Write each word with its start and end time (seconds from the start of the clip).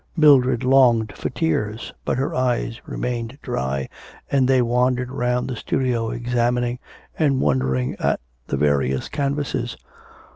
Mildred 0.17 0.63
longed 0.63 1.13
for 1.15 1.29
tears, 1.29 1.93
but 2.05 2.17
her 2.17 2.33
eyes 2.33 2.81
remained 2.87 3.37
dry, 3.43 3.87
and 4.31 4.47
they 4.47 4.59
wandered 4.59 5.11
round 5.11 5.47
the 5.47 5.55
studio 5.55 6.09
examining 6.09 6.79
and 7.19 7.39
wondering 7.39 7.95
at 7.99 8.19
the 8.47 8.57
various 8.57 9.07
canvases. 9.07 9.77